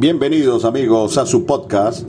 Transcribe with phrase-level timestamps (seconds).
[0.00, 2.06] Bienvenidos amigos a su podcast,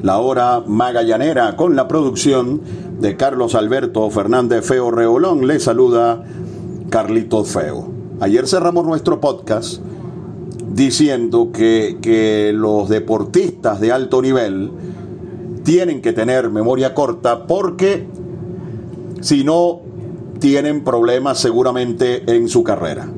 [0.00, 2.60] La Hora Magallanera, con la producción
[3.00, 5.48] de Carlos Alberto Fernández Feo Reolón.
[5.48, 6.24] Le saluda
[6.88, 7.88] Carlitos Feo.
[8.20, 9.80] Ayer cerramos nuestro podcast
[10.72, 14.70] diciendo que, que los deportistas de alto nivel
[15.64, 18.06] tienen que tener memoria corta porque
[19.20, 19.80] si no
[20.38, 23.08] tienen problemas seguramente en su carrera.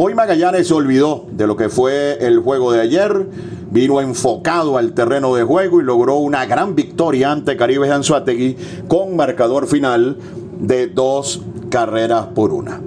[0.00, 3.26] Hoy Magallanes se olvidó de lo que fue el juego de ayer,
[3.72, 8.56] vino enfocado al terreno de juego y logró una gran victoria ante Caribe Anzuategui
[8.86, 10.16] con marcador final
[10.60, 12.80] de dos carreras por una.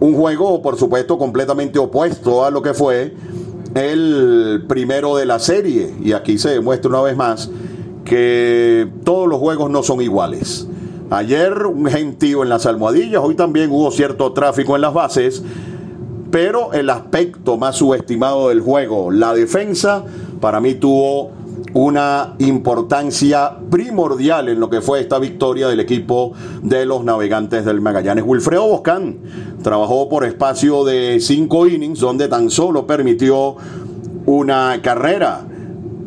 [0.00, 3.14] Un juego, por supuesto, completamente opuesto a lo que fue
[3.74, 5.94] el primero de la serie.
[6.02, 7.50] Y aquí se demuestra una vez más
[8.06, 10.66] que todos los juegos no son iguales.
[11.10, 15.42] Ayer un gentío en las almohadillas, hoy también hubo cierto tráfico en las bases
[16.30, 20.04] pero el aspecto más subestimado del juego, la defensa,
[20.40, 21.30] para mí tuvo
[21.72, 27.80] una importancia primordial en lo que fue esta victoria del equipo de los navegantes del
[27.80, 28.24] Magallanes.
[28.26, 29.18] Wilfredo Boscán
[29.62, 33.56] trabajó por espacio de cinco innings, donde tan solo permitió
[34.26, 35.42] una carrera.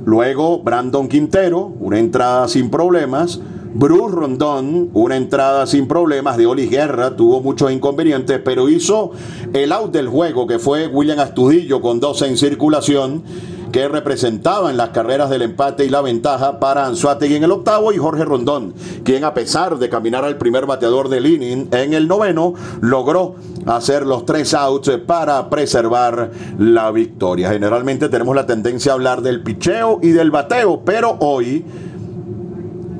[0.06, 3.40] Luego Brandon Quintero, una entrada sin problemas.
[3.76, 9.12] Bruce Rondón, una entrada sin problemas de Oli Guerra, tuvo muchos inconvenientes, pero hizo
[9.52, 13.24] el out del juego, que fue William Astudillo con 12 en circulación,
[13.72, 17.92] que representaba en las carreras del empate y la ventaja para Anzuategui en el octavo
[17.92, 22.08] y Jorge Rondón, quien a pesar de caminar al primer bateador del inning en el
[22.08, 26.30] noveno, logró hacer los tres outs para preservar
[26.60, 27.50] la victoria.
[27.50, 31.66] Generalmente tenemos la tendencia a hablar del picheo y del bateo, pero hoy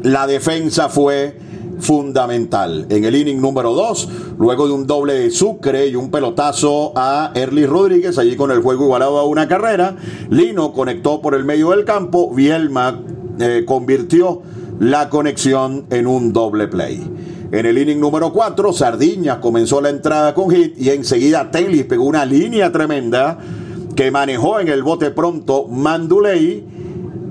[0.04, 1.38] la defensa fue
[1.80, 2.86] fundamental.
[2.90, 7.32] En el inning número 2, luego de un doble de Sucre y un pelotazo a
[7.34, 9.96] Erly Rodríguez, allí con el juego igualado a una carrera,
[10.30, 13.02] Lino conectó por el medio del campo, Vielma
[13.40, 14.42] eh, convirtió
[14.80, 17.02] la conexión en un doble play.
[17.52, 22.06] En el inning número 4, Sardiñas comenzó la entrada con hit y enseguida Telis pegó
[22.06, 23.38] una línea tremenda
[23.96, 26.66] que manejó en el bote pronto Manduley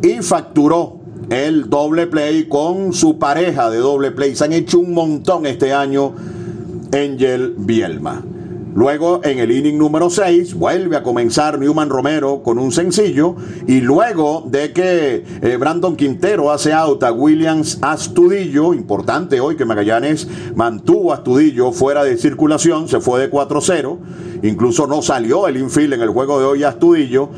[0.00, 1.01] y facturó
[1.32, 4.36] el doble play con su pareja de doble play.
[4.36, 6.12] Se han hecho un montón este año
[6.92, 8.22] Angel Bielma.
[8.74, 13.34] Luego en el inning número 6 vuelve a comenzar Newman Romero con un sencillo
[13.66, 19.64] y luego de que eh, Brandon Quintero hace out a Williams Astudillo, importante hoy que
[19.64, 23.98] Magallanes mantuvo Astudillo fuera de circulación, se fue de 4-0,
[24.42, 27.30] incluso no salió el infield en el juego de hoy Astudillo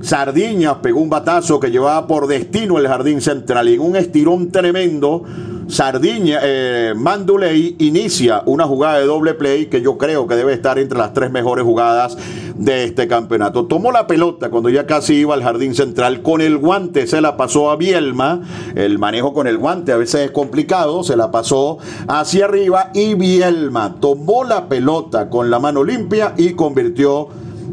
[0.00, 4.50] Sardiñas pegó un batazo que llevaba por destino el jardín central y en un estirón
[4.50, 5.24] tremendo.
[5.68, 10.78] Sardiña, eh, Manduley inicia una jugada de doble play que yo creo que debe estar
[10.78, 12.16] entre las tres mejores jugadas
[12.54, 13.66] de este campeonato.
[13.66, 16.22] Tomó la pelota cuando ya casi iba al jardín central.
[16.22, 18.42] Con el guante se la pasó a Bielma.
[18.76, 21.02] El manejo con el guante a veces es complicado.
[21.02, 26.52] Se la pasó hacia arriba y Bielma tomó la pelota con la mano limpia y
[26.52, 27.28] convirtió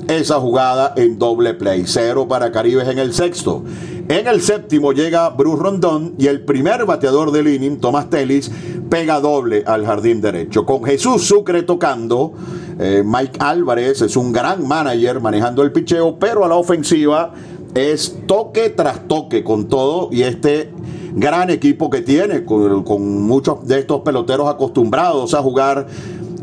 [0.08, 1.84] esa jugada en doble play.
[1.86, 3.64] Cero para Caribes en el sexto.
[4.10, 8.52] En el séptimo llega Bruce Rondón y el primer bateador del inning, Tomás Telis,
[8.90, 10.66] pega doble al jardín derecho.
[10.66, 12.34] Con Jesús Sucre tocando,
[12.80, 17.34] eh, Mike Álvarez es un gran manager manejando el picheo, pero a la ofensiva
[17.74, 20.70] es toque tras toque con todo y este
[21.16, 25.88] gran equipo que tiene, con muchos de estos peloteros acostumbrados a jugar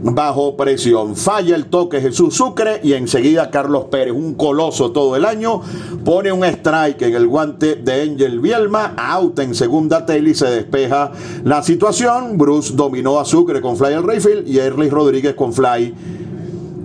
[0.03, 1.16] bajo presión.
[1.16, 5.61] Falla el toque Jesús Sucre y enseguida Carlos Pérez, un coloso todo el año,
[6.05, 11.12] pone un strike en el guante de Angel Bielma, out en segunda y se despeja
[11.44, 12.39] la situación.
[12.39, 15.94] Bruce dominó a Sucre con fly al Rayfield y Erlich Rodríguez con fly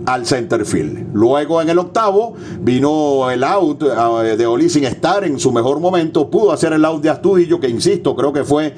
[0.05, 1.13] al center field.
[1.13, 5.79] Luego en el octavo vino el out eh, de Oli sin estar en su mejor
[5.79, 8.75] momento, pudo hacer el out de Astudillo, que insisto, creo que fue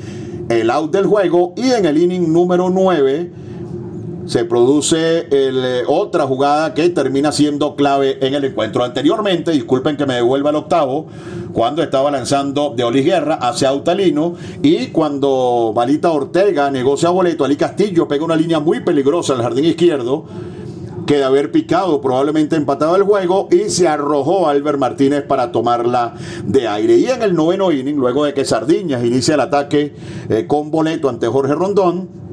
[0.50, 3.47] el out del juego, y en el inning número 9
[4.28, 8.84] se produce eh, otra jugada que termina siendo clave en el encuentro.
[8.84, 11.08] Anteriormente, disculpen que me devuelva el octavo,
[11.54, 17.56] cuando estaba lanzando de Oli Guerra hacia Autalino y cuando Balita Ortega negocia boleto, Ali
[17.56, 20.26] Castillo pega una línea muy peligrosa al jardín izquierdo
[21.08, 26.16] que de haber picado probablemente empatado el juego y se arrojó Albert Martínez para tomarla
[26.44, 26.98] de aire.
[26.98, 29.96] Y en el noveno inning, luego de que Sardiñas inicia el ataque
[30.30, 32.27] eh, con boleto ante Jorge Rondón,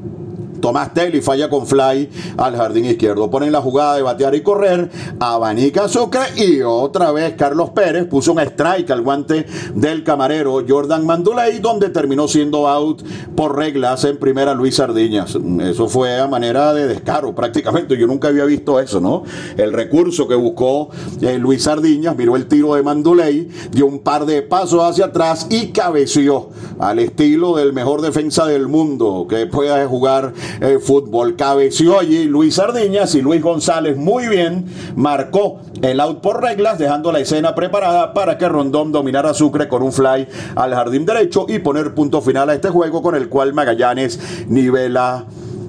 [0.61, 3.29] Tomás Telly falla con fly al jardín izquierdo.
[3.29, 8.31] Ponen la jugada de batear y correr, abanica Sucre y otra vez Carlos Pérez puso
[8.31, 13.03] un strike al guante del camarero Jordan Manduley, donde terminó siendo out
[13.35, 15.37] por reglas en primera Luis Sardiñas.
[15.61, 17.97] Eso fue a manera de descaro prácticamente.
[17.97, 19.23] Yo nunca había visto eso, ¿no?
[19.57, 20.89] El recurso que buscó
[21.21, 25.47] eh, Luis Sardiñas, miró el tiro de Manduley, dio un par de pasos hacia atrás
[25.49, 26.49] y cabeció
[26.79, 31.35] al estilo del mejor defensa del mundo que pueda jugar eh, fútbol.
[31.35, 34.65] Cabeció allí Luis Sardiñas y Luis González muy bien
[34.95, 39.83] marcó el out por reglas, dejando la escena preparada para que Rondón dominara Sucre con
[39.83, 43.53] un fly al jardín derecho y poner punto final a este juego con el cual
[43.53, 45.25] Magallanes nivela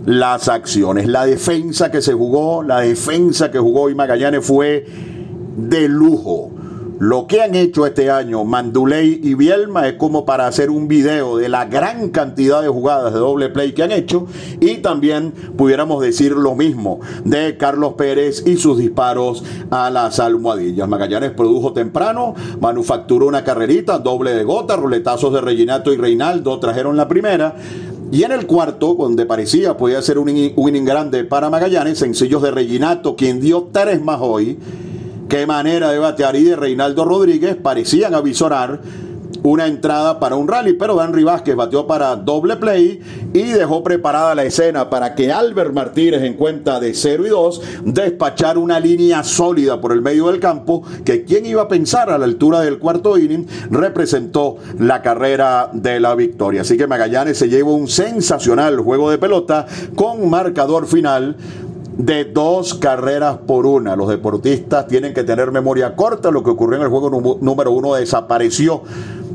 [0.06, 1.06] las acciones.
[1.06, 4.86] La defensa que se jugó, la defensa que jugó y Magallanes fue
[5.56, 6.52] de lujo.
[6.98, 11.36] Lo que han hecho este año Manduley y Bielma es como para hacer un video
[11.36, 14.26] de la gran cantidad de jugadas de doble play que han hecho
[14.60, 20.88] y también pudiéramos decir lo mismo de Carlos Pérez y sus disparos a las almohadillas.
[20.88, 26.96] Magallanes produjo temprano, manufacturó una carrerita, doble de gota, ruletazos de Reginato y Reinaldo trajeron
[26.96, 27.56] la primera.
[28.10, 32.52] Y en el cuarto, donde parecía podía ser un inning grande para Magallanes, sencillos de
[32.52, 34.58] Reginato, quien dio tres más hoy
[35.28, 38.80] Qué manera de batear y de Reinaldo Rodríguez parecían avisorar
[39.42, 43.00] una entrada para un rally, pero Henry Vázquez bateó para doble play
[43.32, 47.62] y dejó preparada la escena para que Albert Martínez en cuenta de 0 y 2
[47.84, 52.18] despachar una línea sólida por el medio del campo que quien iba a pensar a
[52.18, 56.62] la altura del cuarto inning representó la carrera de la victoria.
[56.62, 61.36] Así que Magallanes se llevó un sensacional juego de pelota con marcador final
[61.96, 63.96] de dos carreras por una.
[63.96, 66.30] Los deportistas tienen que tener memoria corta.
[66.30, 68.82] Lo que ocurrió en el juego número uno desapareció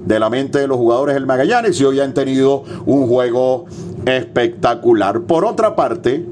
[0.06, 3.66] de la mente de los jugadores del Magallanes y hoy han tenido un juego
[4.06, 5.22] espectacular.
[5.22, 6.26] Por otra parte,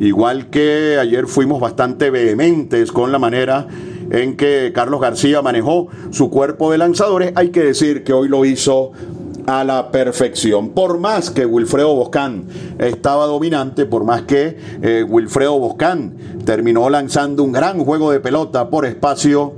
[0.00, 3.66] igual que ayer fuimos bastante vehementes con la manera
[4.10, 8.44] en que Carlos García manejó su cuerpo de lanzadores, hay que decir que hoy lo
[8.44, 8.92] hizo
[9.46, 10.70] a la perfección.
[10.70, 12.44] Por más que Wilfredo Boscán
[12.78, 18.70] estaba dominante, por más que eh, Wilfredo Boscán terminó lanzando un gran juego de pelota
[18.70, 19.52] por espacio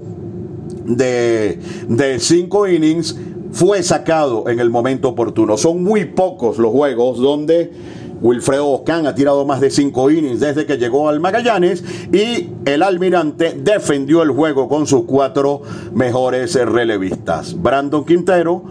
[0.85, 1.59] de,
[1.89, 3.17] de cinco innings,
[3.53, 5.57] fue sacado en el momento oportuno.
[5.57, 7.73] Son muy pocos los juegos donde
[8.21, 12.83] Wilfredo Boscán ha tirado más de cinco innings desde que llegó al Magallanes y el
[12.83, 17.61] almirante defendió el juego con sus cuatro mejores relevistas.
[17.61, 18.63] Brandon Quintero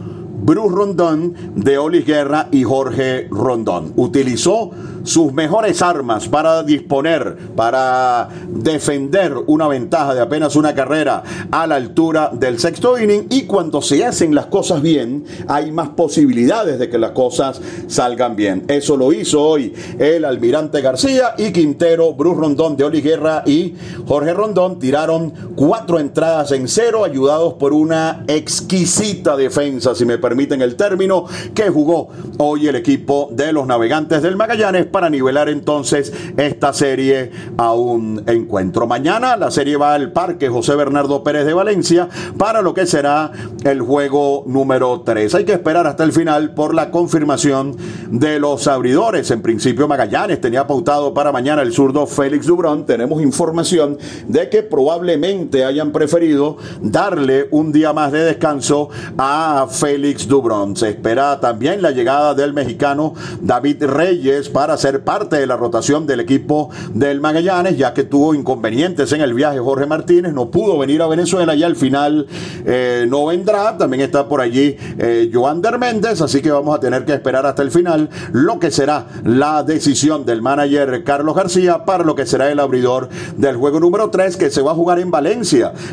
[0.43, 3.93] Bruce Rondón, de Olis Guerra y Jorge Rondón.
[3.95, 4.71] Utilizó
[5.03, 11.75] sus mejores armas para disponer, para defender una ventaja de apenas una carrera a la
[11.75, 16.89] altura del sexto inning y cuando se hacen las cosas bien, hay más posibilidades de
[16.89, 18.65] que las cosas salgan bien.
[18.67, 23.75] Eso lo hizo hoy el almirante García y Quintero, Bruce Rondón de Oli Guerra y
[24.05, 30.61] Jorge Rondón tiraron cuatro entradas en cero, ayudados por una exquisita defensa, si me permiten
[30.61, 36.13] el término, que jugó hoy el equipo de los navegantes del Magallanes para nivelar entonces
[36.37, 38.87] esta serie a un encuentro.
[38.87, 43.31] Mañana la serie va al Parque José Bernardo Pérez de Valencia para lo que será
[43.63, 45.35] el juego número 3.
[45.35, 47.75] Hay que esperar hasta el final por la confirmación
[48.09, 49.31] de los abridores.
[49.31, 52.85] En principio Magallanes tenía pautado para mañana el zurdo Félix Dubrón.
[52.85, 53.97] Tenemos información
[54.27, 60.75] de que probablemente hayan preferido darle un día más de descanso a Félix Dubrón.
[60.75, 66.05] Se espera también la llegada del mexicano David Reyes para ser parte de la rotación
[66.05, 70.77] del equipo del Magallanes, ya que tuvo inconvenientes en el viaje Jorge Martínez, no pudo
[70.77, 72.27] venir a Venezuela y al final
[72.65, 73.77] eh, no vendrá.
[73.77, 77.61] También está por allí eh, Joander Méndez, así que vamos a tener que esperar hasta
[77.61, 82.51] el final lo que será la decisión del manager Carlos García para lo que será
[82.51, 85.32] el abridor del juego número 3 que se va a jugar en Valencia.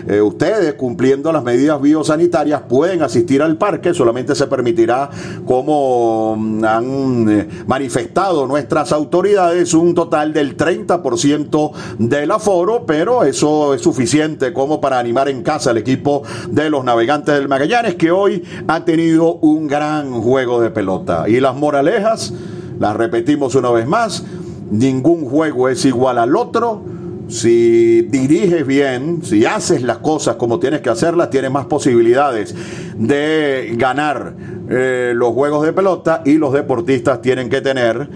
[0.06, 5.09] Eh, ustedes, cumpliendo las medidas biosanitarias, pueden asistir al parque, solamente se permitirá,
[5.47, 13.80] como mm, han manifestado nuestras autoridades un total del 30% del aforo, pero eso es
[13.80, 18.44] suficiente como para animar en casa al equipo de los navegantes del Magallanes, que hoy
[18.68, 21.28] ha tenido un gran juego de pelota.
[21.28, 22.32] Y las moralejas,
[22.78, 24.25] las repetimos una vez más,
[24.70, 27.00] ningún juego es igual al otro.
[27.31, 32.55] Si diriges bien, si haces las cosas como tienes que hacerlas, tienes más posibilidades
[32.97, 34.35] de ganar
[34.69, 38.09] eh, los juegos de pelota y los deportistas tienen que tener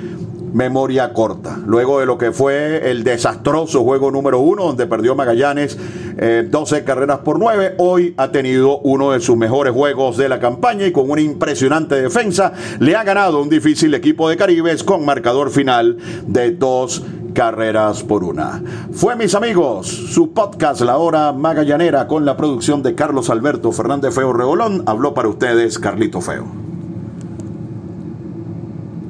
[0.53, 1.59] memoria corta.
[1.65, 5.79] Luego de lo que fue el desastroso juego número uno, donde perdió Magallanes
[6.51, 10.41] 12 eh, carreras por 9, hoy ha tenido uno de sus mejores juegos de la
[10.41, 15.05] campaña y con una impresionante defensa le ha ganado un difícil equipo de Caribes con
[15.05, 18.63] marcador final de dos carreras por una.
[18.93, 24.15] Fue, mis amigos, su podcast La Hora Magallanera con la producción de Carlos Alberto Fernández
[24.15, 24.85] Feo Reolón.
[24.87, 26.64] Habló para ustedes Carlito Feo.